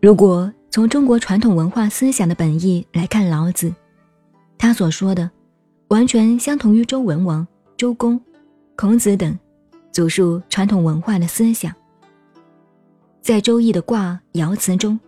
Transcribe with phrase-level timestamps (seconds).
[0.00, 3.74] 如果从中国传统文化思想的本意来看老子，
[4.56, 5.28] 他所说的，
[5.88, 7.44] 完全相同于周文王、
[7.76, 8.20] 周公、
[8.76, 9.36] 孔子等
[9.90, 11.74] 祖述传统文化的思想。
[13.20, 14.98] 在《周易》的卦爻辞中，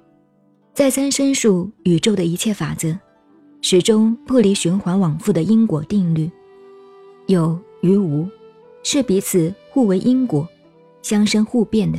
[0.74, 2.98] 再三申述宇宙的一切法则，
[3.62, 6.28] 始终不离循环往复的因果定律。
[7.28, 8.28] 有与无，
[8.82, 10.48] 是彼此互为因果，
[11.00, 11.98] 相生互变的。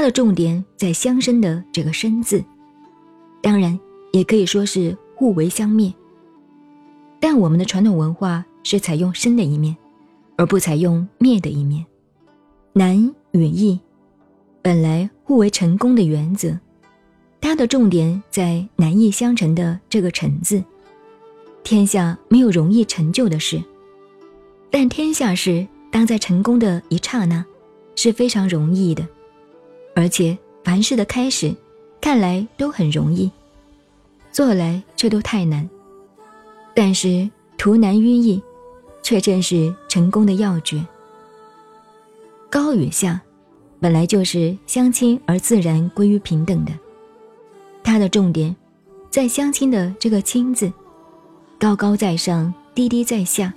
[0.00, 2.42] 它的重点在“相生”的这个“生”字，
[3.42, 3.78] 当然
[4.14, 5.92] 也可以说是互为相灭。
[7.20, 9.76] 但我们的传统文化是采用生的一面，
[10.38, 11.84] 而不采用灭的一面。
[12.72, 13.78] 难与易，
[14.62, 16.58] 本来互为成功的原则，
[17.38, 20.64] 它的重点在难易相成的这个“成”字。
[21.62, 23.62] 天下没有容易成就的事，
[24.70, 27.44] 但天下事当在成功的一刹那，
[27.96, 29.06] 是非常容易的。
[30.00, 31.54] 而且凡事的开始，
[32.00, 33.30] 看来都很容易，
[34.32, 35.68] 做来却都太难。
[36.74, 38.42] 但是图难于易，
[39.02, 40.82] 却正是成功的要诀。
[42.48, 43.20] 高与下，
[43.78, 46.72] 本来就是相亲而自然归于平等的。
[47.84, 48.56] 它的重点，
[49.10, 50.72] 在相亲的这个“亲”字，
[51.58, 53.52] 高高在上，低低在下，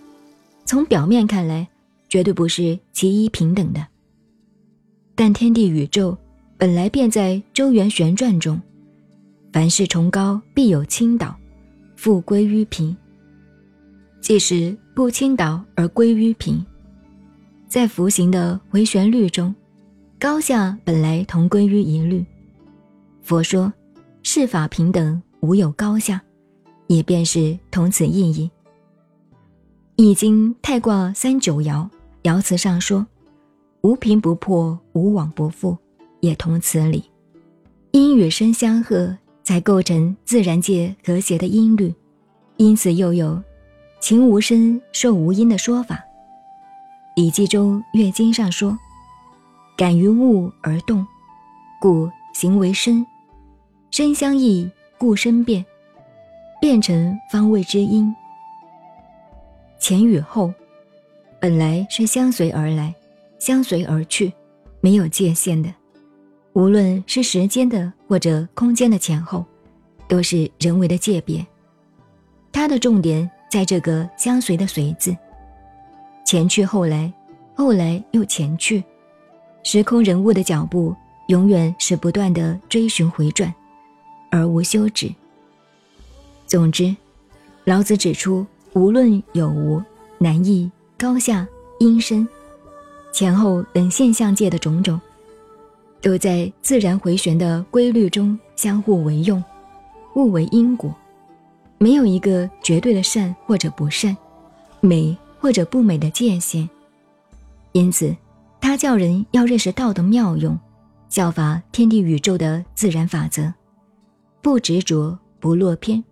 [0.66, 1.66] 从表面看来，
[2.10, 3.88] 绝对不是其一平等的。
[5.16, 6.18] 但天地宇宙。
[6.64, 8.58] 本来便在周圆旋转中，
[9.52, 11.36] 凡事崇高必有倾倒，
[11.98, 12.96] 复归于平。
[14.22, 16.66] 即使不倾倒而归于平，
[17.68, 19.54] 在浮行的回旋律中，
[20.18, 22.26] 高下本来同归于一律。
[23.22, 23.74] 佛说
[24.22, 26.22] 世法平等，无有高下，
[26.88, 28.50] 也便是同此意义。
[29.98, 31.86] 《易经》太卦三九爻
[32.24, 33.06] 爻辞上说
[33.84, 35.78] ：“无平不破，无往不复。”
[36.24, 37.04] 也同此理，
[37.92, 39.14] 音与声相和，
[39.44, 41.94] 才构成自然界和谐的音律。
[42.56, 43.44] 因此又有
[44.00, 45.96] “情无声受无音”的说法。
[47.18, 48.80] 《礼记》中《乐经》上说
[49.76, 51.06] ：“感于物而动，
[51.82, 53.06] 故行为声；
[53.92, 55.66] 声相异，故声变。
[56.62, 58.16] 变成方位之音。
[59.78, 60.54] 前与后，
[61.42, 62.96] 本来是相随而来，
[63.40, 64.32] 相随而去，
[64.80, 65.70] 没有界限的。”
[66.54, 69.44] 无论是时间的或者空间的前后，
[70.08, 71.46] 都是人为的界别。
[72.52, 75.16] 它的重点在这个相随的“随”字，
[76.24, 77.12] 前去后来，
[77.56, 78.84] 后来又前去，
[79.64, 80.96] 时空人物的脚步
[81.28, 83.52] 永远是不断的追寻回转，
[84.30, 85.12] 而无休止。
[86.46, 86.96] 总之，
[87.64, 89.82] 老子指出，无论有无、
[90.20, 91.48] 难易、高下、
[91.80, 92.28] 阴深、
[93.12, 95.02] 前后等现象界的种种。
[96.04, 99.42] 都在自然回旋的规律中相互为用，
[100.16, 100.94] 物为因果，
[101.78, 104.16] 没有一个绝对的善或者不善，
[104.82, 106.70] 美或者不美的界限。
[107.72, 108.14] 因此，
[108.60, 110.60] 他叫人要认识道的妙用，
[111.08, 113.54] 效法天地宇宙的自然法则，
[114.42, 116.04] 不执着，不落偏，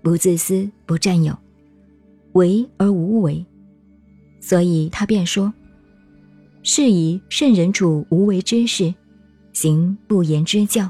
[0.00, 1.36] 不自私，不占有，
[2.34, 3.44] 为而无为。
[4.40, 5.52] 所以他便说
[6.62, 8.94] ：“是以圣人处无为之事。”
[9.60, 10.88] 行不言之教，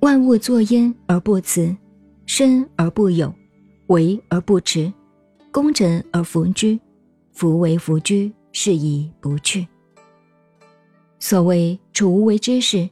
[0.00, 1.76] 万物作焉而不辞，
[2.24, 3.30] 生而不有，
[3.88, 4.90] 为而不持，
[5.52, 6.80] 功成而弗居，
[7.34, 9.68] 弗为弗居，是以不去。
[11.18, 12.88] 所谓处无为之事，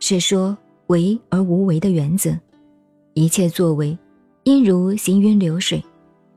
[0.00, 0.54] 是说
[0.88, 2.38] 为而无为的原则。
[3.14, 3.98] 一切作为，
[4.44, 5.82] 应如行云流水，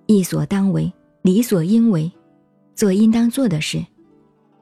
[0.06, 0.90] 意所当为，
[1.22, 2.10] 理所应为，
[2.76, 3.86] 做应当做的事，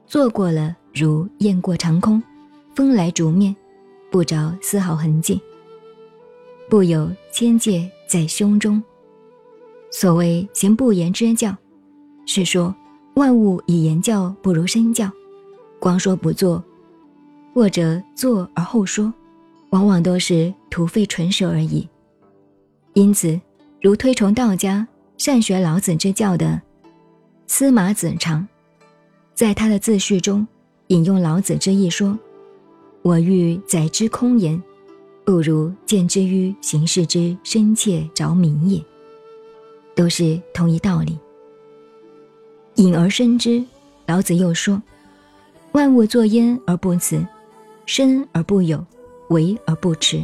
[0.08, 2.20] 做过了如雁过长空。
[2.78, 3.56] 风来竹面，
[4.12, 5.42] 不着丝毫痕迹。
[6.70, 8.84] 不有千界在胸中。
[9.90, 11.58] 所谓行不言之教，
[12.28, 12.76] 是说
[13.16, 15.10] 万物以言教不如身教，
[15.80, 16.64] 光说不做，
[17.52, 19.12] 或者做而后说，
[19.72, 21.90] 往往都是徒费唇舌而已。
[22.94, 23.42] 因此，
[23.82, 24.88] 如推崇道家
[25.18, 26.62] 善学老子之教的
[27.48, 28.48] 司马子长，
[29.34, 30.48] 在他的自序中
[30.90, 32.16] 引用老子之意说。
[33.08, 34.62] 我欲载之空言，
[35.24, 38.84] 不如见之于行事之深切着明也。
[39.96, 41.18] 都是同一道理。
[42.76, 43.64] 隐而生之，
[44.08, 44.82] 老子又说：
[45.72, 47.26] 万物作焉而不辞，
[47.86, 48.86] 生而不有，
[49.30, 50.22] 为而不持。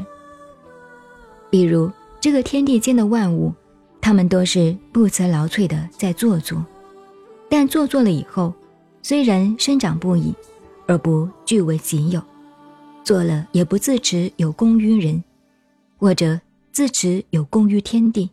[1.50, 1.90] 比如
[2.20, 3.54] 这个天地间的万物，
[4.02, 6.62] 他们都是不辞劳瘁的在做作，
[7.48, 8.54] 但做作了以后，
[9.02, 10.36] 虽然生长不已，
[10.86, 12.22] 而不据为己有。
[13.04, 15.22] 做了也不自持有功于人，
[15.98, 16.40] 或者
[16.72, 18.30] 自持有功于天地。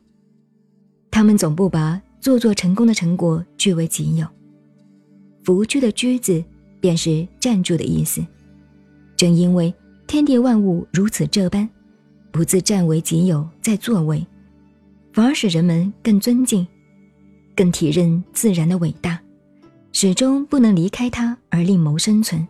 [1.10, 4.26] 他们总不把做作成功的成果据为己有。
[5.42, 6.42] 福居的居字，
[6.80, 8.24] 便是站住的意思。
[9.16, 9.74] 正因为
[10.06, 11.68] 天地万物如此这般，
[12.30, 14.24] 不自占为己有，在作为，
[15.12, 16.66] 反而使人们更尊敬，
[17.56, 19.20] 更体认自然的伟大，
[19.92, 22.46] 始终不能离开它而另谋生存。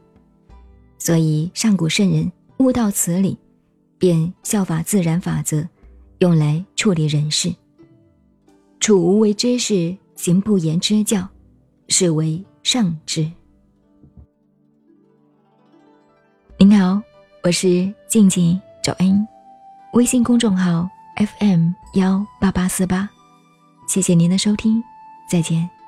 [1.01, 3.39] 所以上古圣人悟到此理，
[3.97, 5.67] 便效法自然法则，
[6.19, 7.53] 用来处理人事。
[8.79, 11.27] 处无为之事，行不言之教，
[11.89, 13.31] 是为上智。
[16.59, 17.01] 您好，
[17.43, 19.27] 我是静静找恩，
[19.95, 20.87] 微信公众号
[21.17, 23.09] FM 幺八八四八，
[23.89, 24.83] 谢谢您的收听，
[25.31, 25.80] 再见。